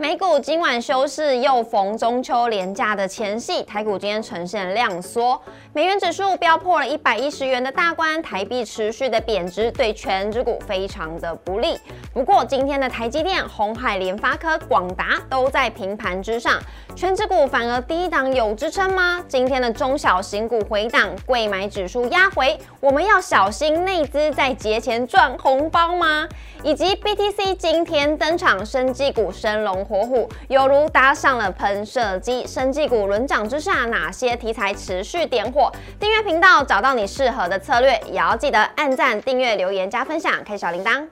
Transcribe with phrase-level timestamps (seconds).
[0.00, 5.38] 美股今晚休市，又逢中秋连假的前夕，台股今天呈现量缩，
[5.74, 11.78] 美元指数飙破了一百一十元的大关，台币持续的贬值，对全指股非常的不利。
[12.14, 16.58] 不过今天的台积电、红海、联发科、广达都在平盘之上，
[16.96, 19.22] 全指股反而低档有支撑吗？
[19.28, 26.26] 今天的中小型股回档，贵买指数压回，我们要小心内资在节前赚红包吗？
[26.62, 29.86] 以及 BTC 今天登场，生技股升龙。
[29.90, 35.68] 火虎犹如搭上了喷射机，生技股轮涨之下，哪些题材持续点火？
[35.98, 41.08] 订阅频道，找到你适合的策略，也要记得按赞、订阅、留言、加分享，开小铃铛。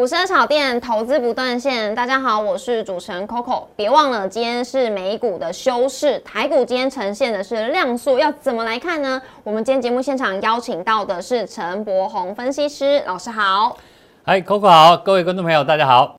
[0.00, 3.64] 股市炒店投资不断线，大家好，我是主持人 Coco。
[3.76, 9.20] 别忘了，今天是美股的休市，台股今天呈现的是量缩，要怎么来看呢？
[9.44, 13.76] 我们今天节目现场邀请到的是陈柏宏分析师老师好，
[14.24, 16.16] 嗨，Coco 好，各位观众朋友大家好。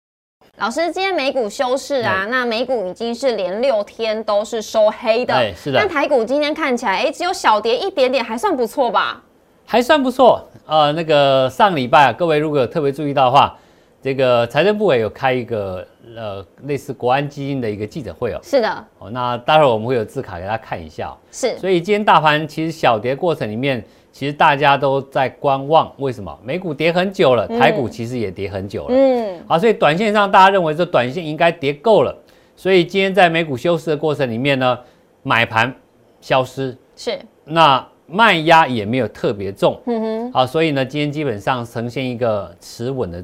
[0.60, 5.80] 老师，今天美股休市啊，那美股已经是连六天都是收黑的，是的。
[5.80, 9.24] 但台股今天看起来，哎，只有小跌一点点，还算不错吧？
[9.66, 10.48] 还算不错。
[10.68, 13.58] 呃，那个上礼拜啊，各位如果有特别注意到的话。
[14.02, 15.86] 这个财政部委有开一个
[16.16, 18.86] 呃类似国安基金的一个记者会哦，是的。
[18.98, 26.36] 哦，那待会儿我们会有字卡给大家看一下，是，所以今天大盘其实小跌过程里面，其实大家都在观望，为什么？
[26.44, 32.18] 美股跌很久了，台股其实也跌很久了，嗯，好，所以短线上大家认为这短线应该跌够了，
[32.56, 34.80] 所以今天在美股休市的过程里面呢，
[35.22, 35.72] 买盘
[36.20, 43.24] 消失，是，那卖压也没有特别重，嗯哼，好，所以呢，今天基本上呈现一个持稳的。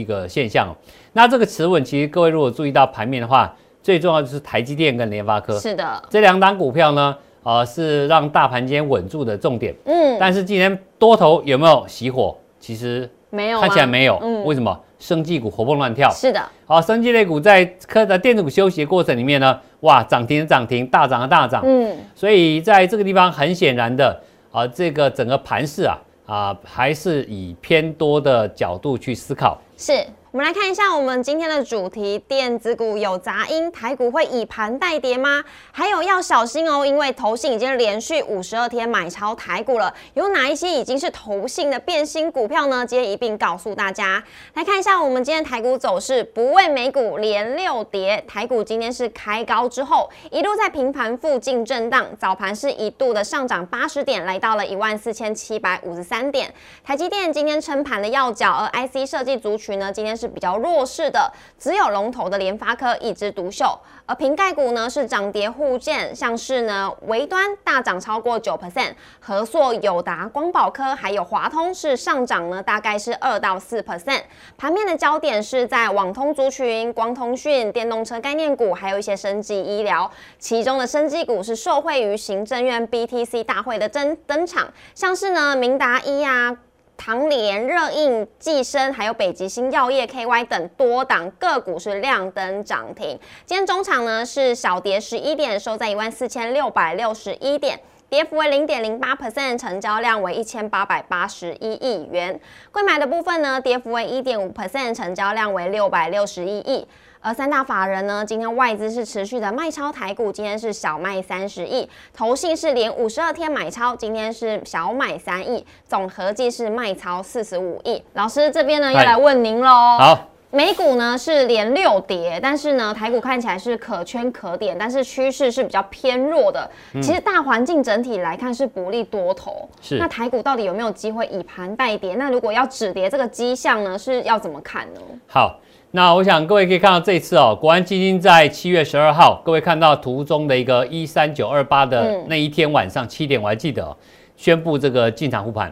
[0.00, 0.74] 一个现象，
[1.12, 9.74] 那这个持稳，其实各位如果注意到盘面的话，最重要就是台积电跟联发科，是的，这两档股票呢，呃，是让大盘间稳住的重点。
[9.84, 12.36] 嗯，但是今天多头有没有熄火？
[12.60, 14.18] 其实没有，看起来没有。
[14.22, 14.78] 嗯，为什么？
[14.98, 16.08] 生技股活蹦乱跳。
[16.10, 21.60] 是的，好，生技类股在科的电子股休息的过程里面呢，哇，涨停涨停，大涨啊大涨。
[21.64, 24.22] 嗯，所以在这个地方很显然的，
[24.52, 25.98] 啊，这个整个盘势啊。
[26.24, 29.60] 啊，还是以偏多的角度去思考。
[29.82, 30.21] 是。
[30.32, 35.44] 我们来看一下我们今天的主题：电子股有杂音，台股会以盘带跌吗？
[35.70, 39.92] 还有要小心哦，因为投信已经连续五十二天买超台股了。
[40.14, 42.86] 有哪一些已经是投信的变心股票呢？
[42.86, 44.24] 今天一并告诉大家。
[44.54, 56.50] 来看一下我们今天台股走势，不为美股连六跌，台股今天是开高之后一路在平盘附近震荡，早盘是一度的上涨八十点，来到了一万四千七百五十三点。
[56.82, 74.22] 台积电今天撑盘的要角，而 IC 设计族群呢，今天是比较弱势的，只有龙头的联发科一枝独秀，而瓶盖股呢是涨跌互见，像是呢微端大涨超过九 percent，和硕、友达、光宝科还有华通是上涨呢，大概是二到四 percent。
[74.56, 86.56] 盘面的焦点是在网通族群、光通讯、电动车概念股，还有一些生技医疗，其中的生技股是受惠于行政院 BTC 大会的登登场，像是呢明达医啊。
[86.96, 93.18] 唐联、热印、寄生，还有北极星药业、KY 等多档个股是亮灯涨停。
[93.44, 102.40] 今天中场呢是小跌十一点，收在一万四千六百六十一点，跌幅为零点零八 percent，成交量为一千八百八十一亿元。
[102.70, 106.86] 贵买的部分呢，跌幅为一点五 percent，成交量为六百六十一亿。
[107.24, 118.02] 而三大法人呢，今天外资是持续的卖超台股，今天是小卖三十亿，投信是连五十二天买超，今天是小买三亿，总合计是卖超四十五亿。
[118.14, 119.68] 老师这边呢，要来问您喽。
[120.00, 126.68] 好，美股呢是连六跌，但是呢台股看起来是可圈可点，但是趋势是比较偏弱的。
[126.94, 129.68] 其实大环境整体来看是不利多头。
[129.80, 129.96] 是。
[129.96, 132.16] 那台股到底有没有机会以盘带跌？
[132.16, 135.00] 那如果要止跌这个迹象呢，是要怎么看呢？
[135.28, 135.60] 好。
[135.94, 143.94] 那我想各位可以看到这一次哦，国安基金在七月十二号，各位看到图中的一个一三九二八的那一天晚上七点，我还记得哦
[144.34, 145.70] 宣布这个进场护盘。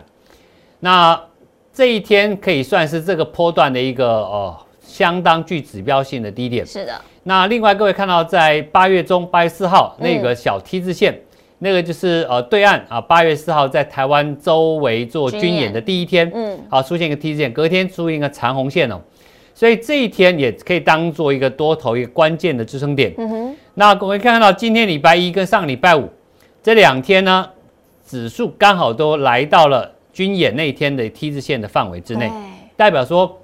[0.80, 1.18] 那
[1.72, 6.66] 这一天可以算是这个波段的一个哦相当具指标性的低点。
[6.66, 6.92] 是的。
[7.22, 11.18] 那另外各位看到在八月中八月四号那个小 T 字线，
[11.60, 19.00] 那个就是呃对岸啊八月四号在台湾周围做军演的第一天，嗯，好出现一个 T 字线，隔天出现一个长红线哦。
[19.60, 23.12] 所以这一天也可以当做一个多头一个关键的支撑点。
[23.18, 23.56] 嗯哼。
[23.74, 26.08] 那我们看到今天礼拜一跟上礼拜五
[26.62, 27.46] 这两天呢，
[28.06, 32.32] 指数刚好都来到了军演那天的 T 字线的范围之内，
[32.74, 33.38] 代表说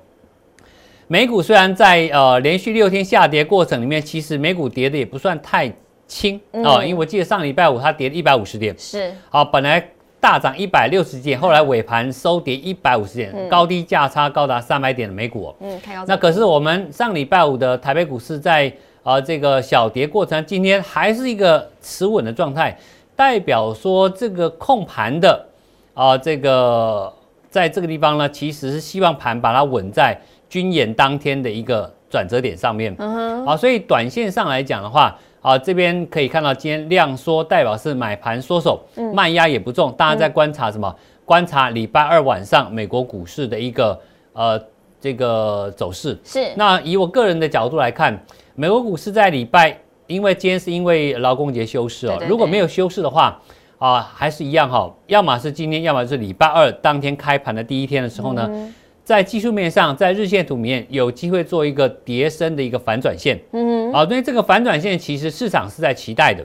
[1.06, 5.70] 美股虽然在呃连续六天下跌过程里面，其实美股跌的也不算太
[6.06, 9.12] 轻啊，因为我记得上礼拜五它跌了一百五十点，是。
[9.28, 9.86] 好，本来
[10.20, 15.54] 大涨一百六十点，后来尾盘收跌一百五十点，高低价差高达三百点的美股、哦。
[15.60, 18.72] 嗯，那可是我们上礼拜五的台北股市在
[19.02, 22.76] 呃这个小跌过程，今天还是一个持稳的状态，
[23.14, 25.46] 代表说这个控盘的
[25.94, 27.12] 啊、这个
[27.48, 32.94] 在这个地方呢，其实是希望盘把它稳在军演当天的一个转折点上面。
[32.98, 35.16] 嗯哼，好，所以短线上来讲的话，
[35.46, 38.81] 啊，这边可以看到今天量缩，代表是买盘缩手，
[39.14, 39.93] 卖压也不重。
[39.93, 40.93] 大家在观察什么？
[41.25, 43.96] 观察礼拜二晚上美国股市的一个
[44.32, 44.60] 呃
[45.00, 46.19] 这个走势。
[46.25, 48.20] 是那以我个人的角度来看，
[48.56, 49.78] 美国股市在礼拜，
[50.08, 53.40] 因为今天是因为劳工节休市哦对，对如果对没有休市的话。
[53.78, 58.75] 啊，还是一样哈，要么是今天，要么是礼拜二当天开盘的第一天的时候呢，嗯
[59.06, 63.41] 在技术面上，在日线图里面有机会做一个叠升的一个反转线。
[63.53, 66.44] 嗯啊，因为这个反转线其实市场是在期待的，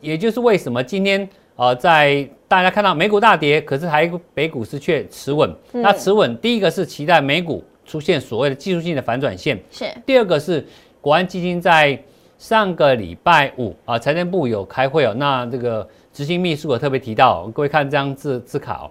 [0.00, 5.54] 也就是为什么今天呃在大家看到美股大跌，可是台北股市却持稳。
[5.74, 10.66] 嗯那持稳，第一个是期待美股出现所谓的技术性的反转线，是第二个是
[11.02, 12.02] 国安基金在
[12.38, 18.90] 上个礼拜五啊，财政部有开会哦，那这个执行秘书有特别提到，各位看这张字字卡哦。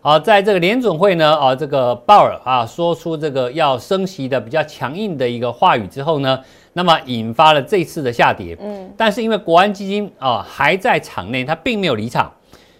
[0.00, 6.38] 好，在这个联准会呢，啊，这个鲍尔啊，说出这个要升息的比较强硬的一个话语之后呢，
[6.74, 8.56] 那么引发了这次的下跌。
[8.60, 12.32] 嗯，但是因为国安基金啊还在场内，他并没有离场，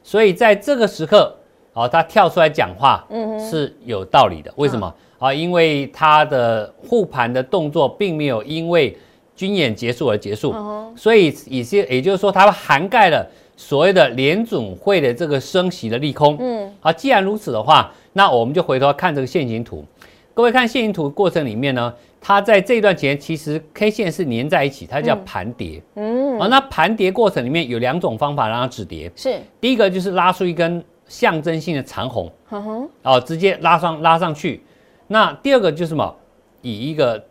[0.04, 1.34] 所以在这个时刻
[1.72, 4.52] 啊，他跳出来讲话，嗯是有道理的。
[4.54, 5.34] 为什么啊？
[5.34, 8.96] 因为他的护盘的动作并没有因为
[9.34, 10.54] 军演结束而结束，
[10.96, 16.36] 所以也是也就是说，它涵盖了所谓的联准会的这个升息的利空。
[16.38, 19.84] 嗯，好，既然如此的话，那我们就回头看这个线形图。
[20.32, 25.82] 各位看线形图过程里面呢，它在这段期间其实 K 线是粘在一起，它叫盘跌。
[25.96, 29.10] 嗯啊，那盘跌过程里面有两种方法让它止跌。
[29.16, 34.62] 是，第一个就是拉出一根象征性的长红，哼哼，哦，直接拉上拉上去。
[35.08, 36.14] 那第二个就是什么？
[36.62, 37.24] 以一个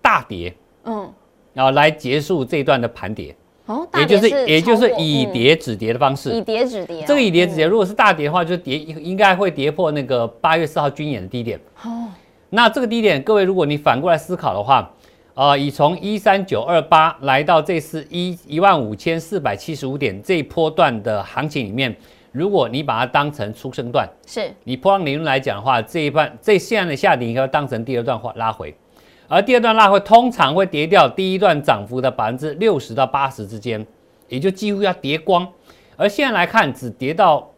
[0.00, 0.54] 大跌，
[0.84, 1.08] 嗯，
[1.52, 3.34] 然后来结束这一段的盘跌，
[3.66, 5.32] 哦，也就是也就是以嗯。
[5.32, 6.42] 跌止跌的方式以式。
[6.42, 7.70] 跌止跌哦，这个以跌止跌，嗯。
[7.70, 11.58] 如果是大跌的话，就跌应该会跌破那个八月四号军演的低点。
[11.82, 12.08] 哦，
[12.50, 14.90] 那这个低点，各位如果你反过来思考的话，
[15.34, 21.96] 呃，以从一三九二八来到这次一一万五千四百七十五点这一波段的行情里面，
[22.30, 24.52] 如果你把它当成出生段，是。
[24.62, 28.72] 你波浪理论来讲的话，这一半这现在的下跌应该当成第二段拉回，
[29.34, 33.84] 而第二段拉回通常会跌掉第一段涨幅的百分之六十到八十之间，
[34.28, 35.44] 也就几乎要跌光。
[35.96, 37.50] 而现在来看，只跌到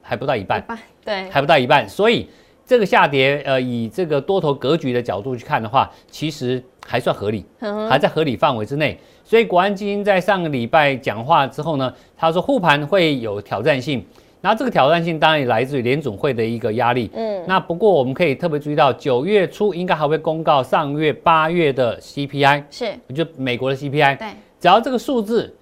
[0.00, 0.64] 还不到一半
[1.04, 2.26] 对，还不到一半，所以
[2.64, 8.98] 这个下跌，呃，以这个多头格局的角度去看的话，其实还算合理，嗯还在合理范围之内。
[9.22, 14.02] 所以国安基金在上个礼拜讲话之后呢，他说护盘会有挑战性，
[14.40, 17.10] 那这个挑战性当然也来自于联总会的一个压力。
[17.14, 24.28] 嗯，那不过我们可以特别注意到，九月初应该还会公告上月、八月的 CPI，是，就美国的 CPI，对，
[24.60, 25.54] 只要这个数字，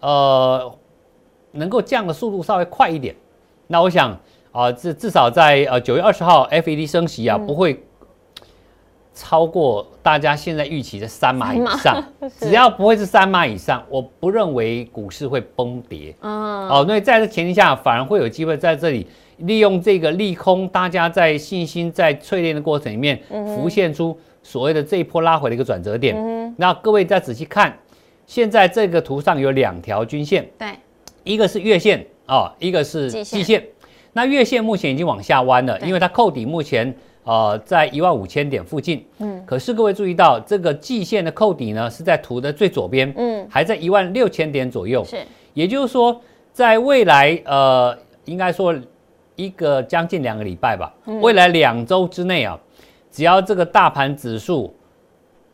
[0.00, 0.72] 呃，
[1.52, 3.14] 能够降的速度稍微快一点，
[3.66, 4.16] 那我想
[4.52, 7.46] 啊，至、至少在呃九月二十号 FED 升息啊，嗯。
[7.46, 7.84] 不会
[9.14, 12.04] 超过大家现在预期的三码以上。
[12.40, 16.14] 只要不会是三码以上，我不认为股市会崩跌。
[16.20, 19.06] 嗯，哦，那在这前提下，反而会有机会在这里
[19.38, 23.20] 利用这个利空，大家在信心在淬炼的过程里面，
[23.56, 26.14] 浮现出所谓的这一波拉回的一个转折点。
[26.16, 27.76] 嗯那各位再仔细看，
[28.26, 30.68] 现在这个图上有两条均线，对，
[31.24, 33.64] 一个是月线哦，一个是季线。
[34.12, 39.04] 那月线目前已经往下弯了，因为它扣底目前呃在一万五千点附近。
[39.18, 45.04] 嗯，可是各位注意到，这个季线的扣底呢是在图的最左边，嗯，还在一万六千点左右。
[45.04, 45.18] 是，
[45.52, 46.20] 也就是说，
[46.52, 48.74] 在未来呃，应该说
[49.36, 52.58] 一个将近两个礼拜吧，未来两周之内啊，
[53.10, 54.72] 只要这个大盘指数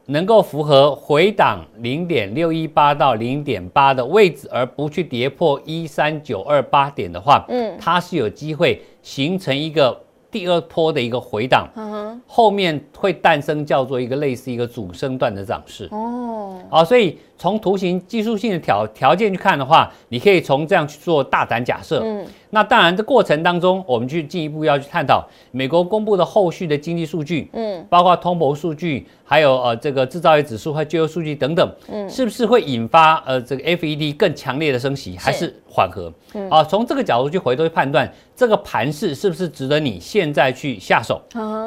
[0.06, 7.76] 能够符合回档零点六一八到零点八的位置，而不去跌破一三九二八点的话，嗯。
[7.78, 9.98] 它是有机会形成一个
[10.30, 15.88] 第二波的一个回档，嗯，后面会诞生叫做一个类似一个主升段的涨势。
[15.90, 22.02] 哦，啊，所以从图形技术性的条条件去看的话，你可以从这样去做大胆假设。
[22.04, 36.12] 嗯，那当然这过程当中，我们去进一步要去探讨美国公布的后续的经济数据，嗯，包括通膨数据，还有呃这个制造业指数和就业数据等等，嗯，是不是会引发呃这个 FED 更强烈的升息，还是缓和？
[36.50, 41.18] 啊，从这个角度去回头去判断这个盘势是不是值得你现在去下手？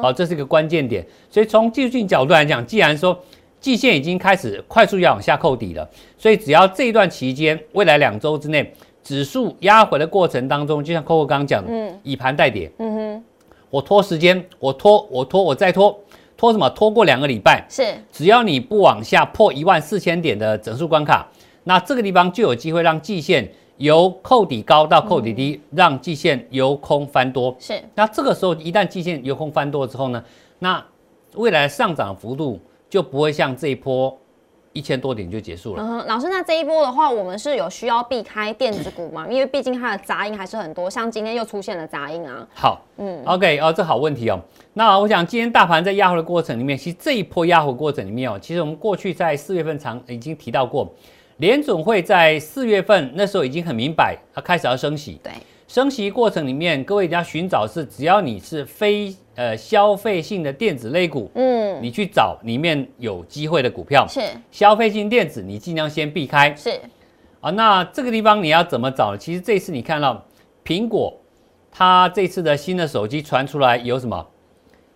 [0.04, 1.04] 好，这是一个关键点。
[1.32, 3.18] 所以从技术性角度来讲，既然说
[3.64, 13.24] 季线已经开始快速要往下扣底了，所以只要这一段期间，未来两周之内，指数压回的过程当中，就像 Coco 刚刚讲，嗯，以盘带跌，嗯哼，
[13.70, 15.98] 我拖时间，我拖，我拖，我再拖，
[16.36, 16.70] 拖什么？
[16.72, 21.26] 拖过两个礼拜，是，只要你不往下破一万四千点的整数关卡，
[21.64, 27.82] 那这个地方就有机会让季线由扣底高到扣底低，让季线由空翻多，是。
[27.96, 30.22] 那这个时候一旦季线由空翻多之后呢，
[30.60, 30.84] 那
[31.36, 32.60] 未来上涨幅度。
[32.94, 34.16] 就不会像这一波
[34.72, 35.82] 一千多点就结束了。
[35.82, 39.26] 嗯，老师，那这一波的话，我们是有需要避开电子股吗？
[39.28, 42.48] 因为毕竟它的杂音还是很多，像今天又出现了杂音啊。
[42.54, 44.40] 好，嗯，OK，哦，这好问题哦。
[44.74, 50.88] 那我想今天大盘在压回的过程里面，其实这一波压回过程里面哦，其实我们过去在四月份常已经提到过，
[51.38, 55.20] 联总会在四月份那时候已经很明白，它开始要升息。
[55.24, 55.32] 对。
[55.66, 64.22] 升息过程里面，各位一定要寻找是，只要你是非呃消费性的电子类股，嗯，你去找里面有机会的股票，是
[64.52, 66.80] 消费性电子，你尽量先避开，是
[67.42, 67.50] 啊。
[67.52, 69.16] 那这个地方你要怎么找？
[69.18, 70.26] 其实这次你看到
[70.66, 71.18] 苹果，
[71.72, 74.28] 它这次的新的手机传出来有什么？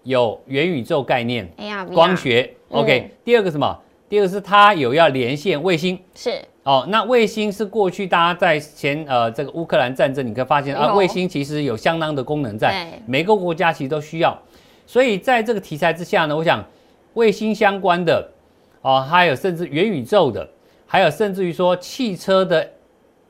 [0.03, 1.51] 有元宇宙概念，
[1.93, 3.11] 光学，OK。
[3.25, 3.77] 第二个什么？
[4.07, 6.41] 第二个是它有要连线卫星，是。
[6.67, 14.37] 哦，那卫星是过去大家在前呃这个乌克兰战争，你可以发现啊，卫星其实有相当的功能在，每个国家其实都需要。
[14.85, 16.61] 所以在这个题材之下呢，我想
[17.13, 18.29] 卫星相关的，
[18.81, 20.45] 哦，还有甚至元宇宙的，
[20.85, 22.69] 还有甚至于说汽车的。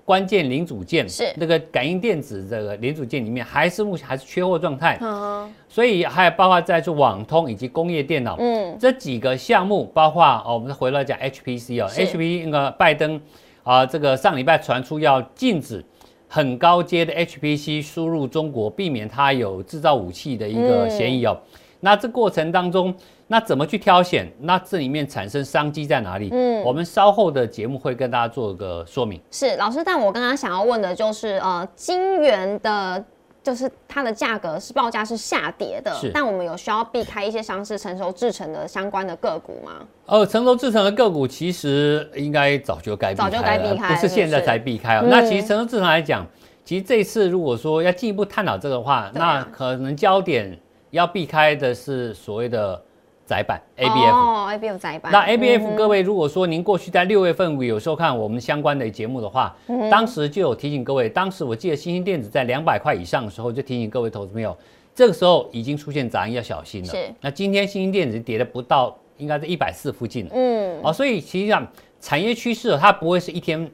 [0.08, 4.98] 关键零组件是那个感应电子这个零组件里面，还是目前还是缺货状态。
[5.02, 13.20] 嗯，所以还有包括在做网通以及工业电脑，嗯，这几个项目，包括哦，我们回来讲 HPC 哦，HP 那个拜登
[13.64, 15.84] 啊，这个上礼拜传出要禁止
[16.30, 21.38] 很高阶的 HPC 输入中国，避免它有制造武器的一个嫌疑哦。
[21.82, 22.96] 那这过程当中。
[23.30, 24.32] 那怎么去挑选？
[24.40, 26.30] 那这里面产生商机在哪里？
[26.32, 29.22] 嗯，我们稍后的节目会跟大家做个说明。
[29.32, 33.04] 是老师，但我刚刚想要问的就是，呃，金元的，
[33.44, 36.10] 就是它的价格是报价是下跌的，是。
[36.14, 39.86] 但我们有需要避开一些上市成熟制成的相关的个股吗？
[40.06, 45.06] 呃，成熟制成的个股其实应该早就该早就该避开，不是现在才避开哦。
[45.10, 46.26] 那其实成熟制成来讲，
[46.64, 50.58] 其实这次如果说要进一步探讨这个话，那可能焦点
[50.92, 52.82] 要避开的是所谓的。
[53.28, 55.12] 窄板 A B F 哦，A B F 窄板。
[55.12, 59.56] 那 A B F 各位，如果说您过去在六月份有收看我们相关的节目的话，
[59.92, 64.58] 当时就有提醒各位，当时我记得新兴电子在两百块以上的时候，就提醒各位投资朋友，
[64.96, 66.88] 这个时候已经出现杂音，要小心了。
[66.88, 67.14] 是。
[67.20, 70.32] 那今天新兴电子跌了不到，应该在一百四附近了。
[70.34, 70.80] 嗯。
[70.82, 71.68] 哦，所以实际上
[72.00, 73.70] 产业趋势它不会是一天。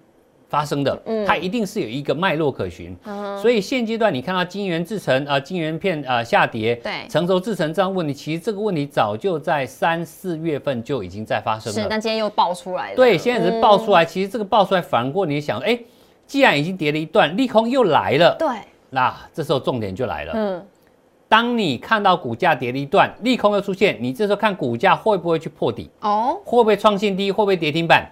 [0.54, 2.96] 发生的，它一定是有一个脉络可循，
[3.42, 15.80] 所以现阶段你看到晶圆制成啊，晶圆片啊下跌，对，成熟制成这样问题，其实这个问题早就在三四月份就已经在发生了，是，但今天又爆出来了，对，现在是爆出来，其实这个爆出来反过你想，哎，
[16.28, 18.48] 既然已经跌了一段，利空又来了，对，
[18.92, 20.64] 那这时候重点就来了，嗯，
[21.28, 28.08] 当你看到股价跌了一段，利空又出现，你这时候看股价会不会去破底，哦，会不会创新低，会不会跌停板？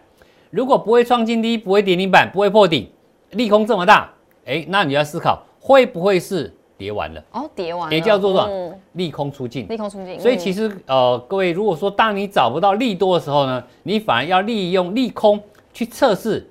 [0.52, 2.88] 如果不会创新低，不会跌停板，不会破顶，
[3.32, 4.12] 利空这么大，
[4.46, 7.24] 哎，那你要思考会不会是跌完了？
[7.32, 8.76] 哦，跌完了，也叫做什么？
[8.94, 9.66] 利空出尽。
[9.70, 10.20] 利空出尽。
[10.20, 15.42] 所以其实呃，各位如果说当你找不到利多的时候呢，你反而要利用利空
[15.74, 16.46] 去测试，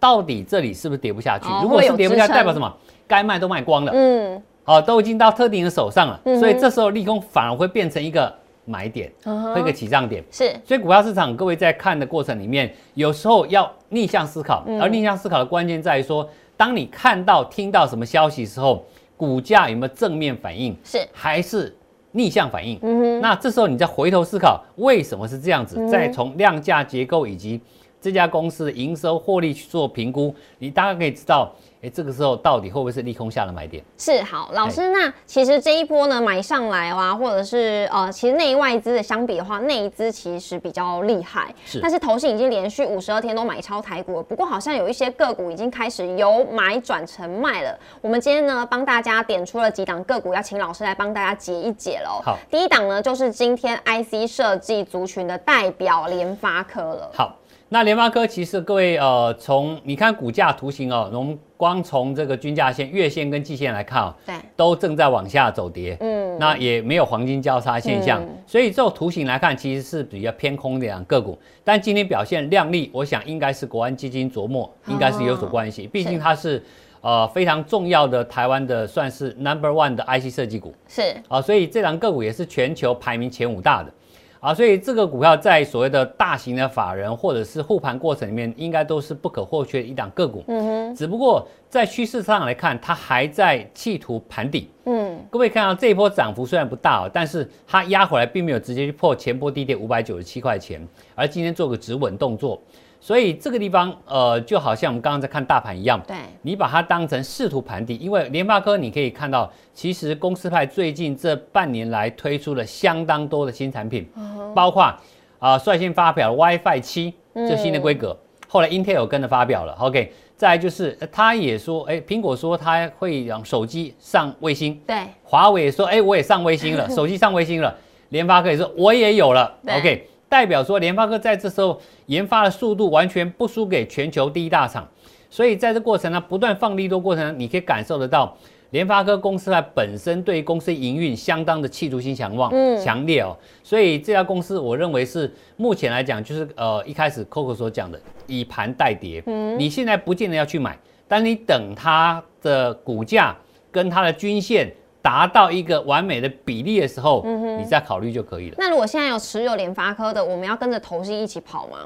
[0.00, 1.46] 到底这里是不是跌不下去？
[1.62, 2.76] 如果是跌不下去，代表什么？
[3.06, 3.92] 该卖都卖光了。
[3.94, 4.42] 嗯。
[4.64, 8.34] 好，都已经到特定的手上了，所以这时候利空反而会变成一个。
[8.68, 18.84] 买点，会一个起涨点，是，所以股票市场各位在看的过程里面，有时候要逆向思考，而逆向思考的关键在于说，当你看到、听到什么消息时候，
[19.16, 20.98] 股价有没有正面反应，是。
[21.12, 21.74] 还是
[22.12, 23.20] 逆向反应？
[23.20, 27.60] 那这时候你再回头思考为什么是这样子，再从量价结构以及
[28.00, 31.50] 这家公司的营收获利去做评估，你大概可以知道。
[31.80, 33.80] 哎，这个时候到底会不会是利空下的买点？
[33.96, 41.54] 是好，老师，那其实这一波呢买上来啊，或者是呃，其实内外资的相比的话，内资其实比较厉害。
[41.64, 44.22] 是，但是投信已经连续五十二天都买超台股了。
[44.24, 47.78] 不过好像有一些个股已经开始由买转成卖了。
[48.00, 52.20] 我们今天呢帮大家点出了几档个股，要请老师来帮大家解一解喽。
[52.24, 57.08] 好，第一档呢就是今天 IC 设计族群的代表联发科了。
[57.14, 57.36] 好。
[57.70, 68.28] 那联发科其实各位呃，从你看股价图形哦，我们光从这个均价线、月线跟季线来看哦，对，都正在往下走跌，嗯，那也没有黄金交叉现象，嗯。
[68.46, 71.38] 所以这种图形来看，其实是比较偏空的两个股。
[71.62, 76.64] 但今天表现亮丽，我想应该是国安基金琢磨，应该是有所关系，毕竟它是
[77.02, 80.74] 呃非常重要的台湾的算是 number one 的 IC 设计股。
[80.88, 83.92] 是，啊，所以这档个股也是全球排名前五大的。
[84.40, 90.44] 啊，所以这个股票在所谓的大型的法人或者是护盘过程里面，应该都是不可或缺的一档个股。
[90.46, 94.70] 嗯哼，只不过在趋势上来看，它还在企图盘底。
[94.84, 102.62] 嗯，各位看到这一波涨幅虽然不大哦，但是它压回来并没有直接去破前波低点五百九十七块钱，而今天做个止稳动作，
[103.00, 114.08] 所以这个地方呃就好像我们刚刚在看大盘一样，对，你把它当成试图盘底，因为联发科你可以看到，其实公司派最近这半年来推出了相当多的新产品，
[114.54, 114.92] 包括
[115.38, 118.16] 啊、率先发表了 WiFi 七这新的规格，
[118.48, 127.72] 后来 Intel 跟着发表了，OK，再来就是呃他也说，哎，苹果说他会让手机上卫星，对，华为也说，哎，我也上卫星了， 手机上卫星了。
[128.08, 134.86] 联发科也说，我也有了，OK，代表说联发科在这时候研发的速度完全不输给全球第一大厂，
[135.30, 138.36] 所以在这过程呢，不断放利多过程呢，你可以感受得到
[138.70, 153.34] 联发科公司它本身对公司营运相当的企图心强旺、嗯强烈哦，所以这家公司我认为是目前来讲，就是呃一开始 Coco 所讲的以盘代跌，嗯你现在不见得要去买，但你等它的股价
[153.72, 154.70] 跟它的均线
[155.08, 158.56] 达到一个完美的比例的时候，嗯你再考虑就可以了。
[158.58, 161.78] 那如果现在有持有联发科的，我们要跟着投信一起跑吗？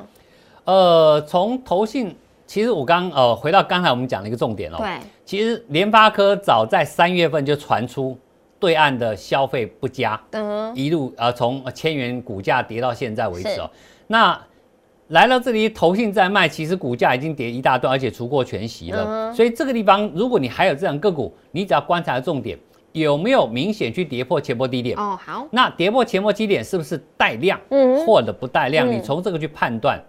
[0.65, 2.17] 呃，从投信，
[2.49, 8.19] 其实我刚呃回到刚才我们讲的一个重点哦，对，其实联发科早在三月份就传出
[8.59, 13.71] 对岸的消费不佳，嗯，一路呃从千元股价跌到现在为止哦。
[14.09, 14.37] 那
[15.09, 19.05] 来到这里，投信在卖，其实股价已经跌一大段，而且除过全息了。
[19.07, 22.59] 嗯所以这个地方，如果你还有这样个股，你只要观察重点
[22.93, 24.97] 有没有明显去跌破前波低点。
[24.99, 28.89] 哦，好，那跌破前波低点是不是带量，嗯或者不带量？
[28.89, 30.01] 嗯你从这个去判断，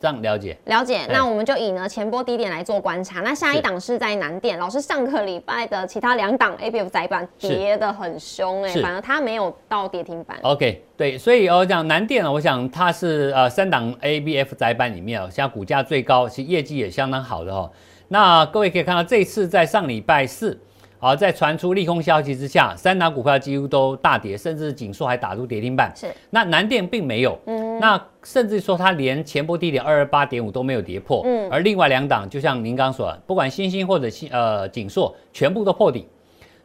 [0.00, 0.56] 这样了解。
[0.66, 3.20] 了解，哎那我们就以呢前波低点来做观察。
[3.20, 10.38] 那下一是档是在南电，老师上个礼拜的其他两档 A B F 窄板跌得很凶哎、是反而它没有到跌停板。
[10.42, 17.70] OK，对，所以我讲南电呢，我想它是呃三档 ABF 窄板里面哦，现在股价最高，其实业绩也相当好的哦。
[18.08, 20.58] 那各位可以看到，这一次在上礼拜四，
[21.00, 25.92] 啊，在传出利空消息之下，三档股票几乎都大跌，甚至紧缩还打入跌停板。
[25.94, 36.06] 是，那南电并没有，嗯那甚至说它连前波低点二二八点五都没有跌破，嗯而另外两档就像您刚刚说的，不管新兴或者新呃锦硕，全部都破底。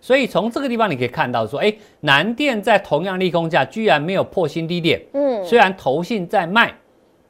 [0.01, 6.73] 所以从这个地方你可以看到说，哎，南电在同样利空价居然没有破新低点，嗯，虽然投信在卖，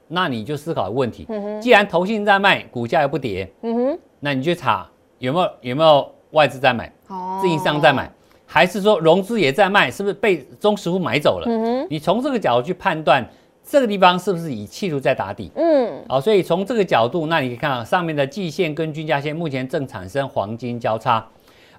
[0.07, 4.89] 那你就思考问题，嗯既然投信在卖，股价又不跌，嗯哼，那你去查
[5.19, 8.11] 有没有有没有外资在买，哦自营商在买，
[8.45, 11.45] 还是说融资也在卖，是不是被中实户买走了？
[11.47, 13.25] 嗯哼，你从这个角度去判断
[13.65, 15.51] 这个地方是不是以企图在打底。
[15.55, 21.25] 嗯，好，所以从这个角度，那你可以看到上面的季线跟均价线目前正产生黄金交叉，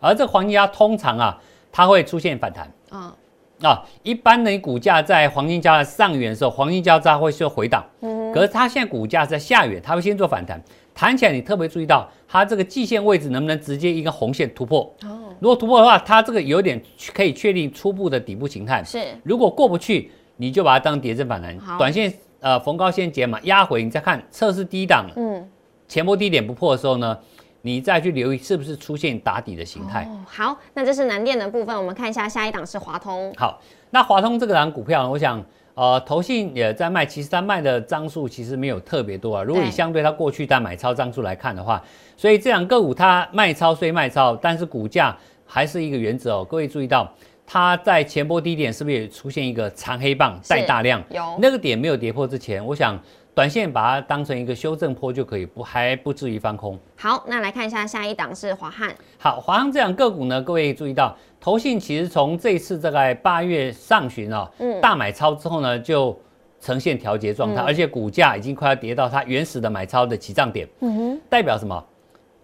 [0.01, 1.39] 而这个黄金交叉通常啊，
[1.71, 3.15] 它会出现反弹啊，
[3.63, 3.85] 啊。
[4.03, 10.63] 一般的股价在黄金交叉上缘的时候，黄金交叉会做回档，嗯可是它现在股价在下缘，它会先做反弹，
[10.95, 14.83] 弹起来你特别注意到它这个季线位置能不能直接一个红线突破。
[15.03, 16.81] 哦，如果突破的话，它这个有点
[17.13, 18.83] 可以确定初步的底部形态。
[18.85, 25.49] 是，如果过不去，你就把它当跌升反弹，短线呃逢高先解码，压回你再看测试低档嗯，
[25.89, 27.19] 前波低点不破的时候呢，
[27.63, 30.05] 你再去留意是不是出现打底的形态。
[30.05, 35.45] 哦，好，那这是南电的部分，我们看一下下一档是华通，好，那华通这个档股票呢，我想
[35.75, 39.43] 呃投信也在卖，其实它卖的张数其实没有特别多啊。
[39.43, 41.83] 如果你相对它过去它买超张数来看的话，
[42.17, 46.47] 所以这两个股它卖超虽卖超，但是股价还是一个原则哦。
[46.49, 47.13] 各位注意到。
[47.47, 51.03] 它在前波低点是不是也出现一个长黑棒带大量？
[51.11, 52.99] 有，那个点没有跌破之前，我想
[53.35, 56.79] 短线把它当成一个修正坡就可以，不还不至于翻空。
[56.97, 64.81] 好，那来看一下下一档是华汉，好，华汉这两个股呢，各位注意到，投信其实从这一次大概八月上旬啊、嗯。
[64.81, 66.19] 大买超之后呢，就
[66.61, 67.65] 呈现调节状态，嗯。
[67.67, 71.85] 而且股价已经快要跌到它原始的买超的起涨点，嗯哼，代表什么？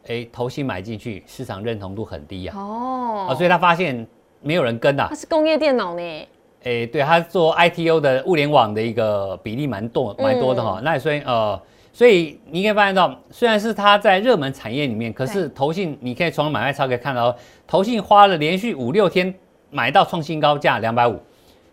[0.08, 3.26] 哎，投信买进去，市场认同度很低啊，哦。
[3.30, 4.06] 啊，所以他发现
[4.42, 5.06] 没有人跟啊。
[5.10, 6.28] 它，是工业电脑呢，
[6.62, 11.60] 诶，对，它做 ITO 的物联网的一个比例蛮多蛮多的哈、那所以呃，
[11.92, 17.34] 所以你可以发现到，虽然是它在热门产业里面，可是投信你可以从买卖超可以看到，
[17.66, 19.34] 投信花了连续五六天
[19.70, 21.18] 买到创新高价两百五，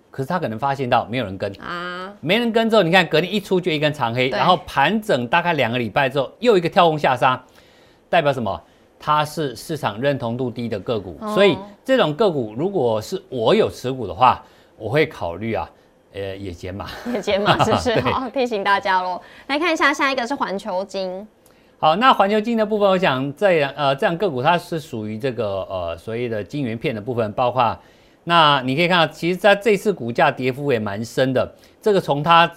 [0.10, 7.44] 可是他可能发现到没有人跟，啊，没人跟之后，你看隔天一出就一根长黑，然后盘整大概两个礼拜之后，又一个跳空下杀，
[8.10, 8.62] 代表什么？
[9.00, 14.44] 它是市场认同度低的个股，哦所以这种个股如果是我有持股的话，
[14.78, 15.70] 我会考虑啊，
[16.14, 16.88] 呃，也减码。
[17.14, 18.00] 也减码是不是？
[18.10, 19.22] 好，提醒大家喽。
[19.48, 21.28] 来看一下，下一个是环球金，
[21.80, 27.78] 好，那环球金的部分，我想这样呃这样个股它是属于这个呃所谓的晶圆片的部分，包括
[28.24, 31.50] 那你可以看到，其实在这次股价跌幅也蛮深的。
[31.82, 32.52] 这个从它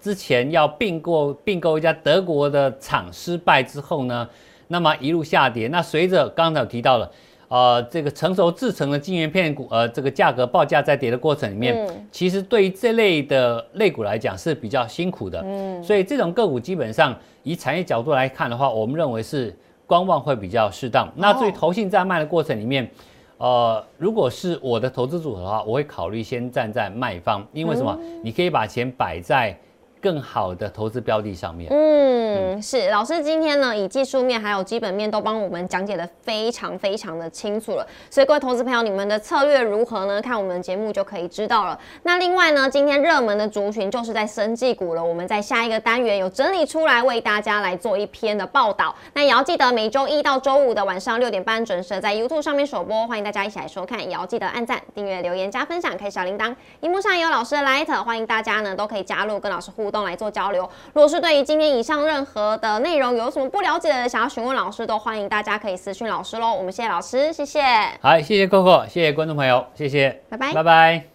[0.00, 4.28] 之前要并购并购一家德国的厂失败之后呢，
[4.68, 5.68] 那么一路下跌。
[5.68, 7.10] 那随着刚才有提到了。
[7.48, 15.40] 呃，这个成熟制成的晶圆片股，呃，这个价格报价在跌的过程里面，嗯其实对于这类的类股来讲是比较辛苦的。
[15.44, 21.08] 嗯，所以这种个股基本上以产业角度来看的话，我们认为是观望会比较适当。
[21.14, 22.90] 那至于投信在卖的过程里面，
[23.38, 27.96] 呃，如果是我的投资组合的话，我会考虑先站在卖方，因为什么？
[28.24, 29.56] 你可以把钱摆在
[30.04, 31.72] 更好的投资标的上面。
[31.72, 40.20] 嗯，是老师今天呢，以技术面还有基本面都帮我们讲解的非常非常的清楚了，所以各位投资朋友，你们的策略如何呢？
[40.20, 41.80] 看我们节目就可以知道了。
[42.02, 48.94] 那另外呢，今天热门的族群就是在生技股了，我们在下一个单元有整理出来为大家来做一篇的报道。
[49.14, 56.54] 那也要记得每周一到周五的晚上六点半准时在 YouTube 上面首播，欢迎大家一起来收看，也要记得按赞、订阅、留言、加分享，开小铃铛。
[56.80, 60.68] 荧幕上有老师的 Light，欢迎大家呢都可以加入跟老师互动来做交流。
[60.92, 66.52] 如果是对于今天以上任何的内容有什么不了解的，想要询问老师，都欢迎大家可以私讯老师喽。
[66.52, 67.62] 我们谢谢老师，谢谢，
[68.02, 71.13] 好，谢谢 Coco，谢谢观众朋友，谢谢，拜拜拜拜。